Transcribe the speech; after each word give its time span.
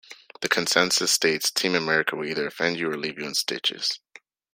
The 0.39 0.49
consensus 0.49 1.11
states, 1.11 1.51
"Team 1.51 1.75
America" 1.75 2.15
will 2.15 2.25
either 2.25 2.47
offend 2.47 2.77
you 2.79 2.89
or 2.89 2.97
leave 2.97 3.19
you 3.19 3.27
in 3.27 3.35
stitches. 3.35 3.99